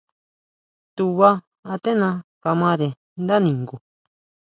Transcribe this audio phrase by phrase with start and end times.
[0.95, 1.29] Tubá
[1.73, 2.09] aténa
[2.43, 2.87] kamare
[3.21, 3.75] ndá ningu.